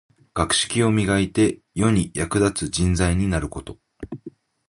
[0.33, 3.77] 学識を磨いて、世に役立つ人材になること。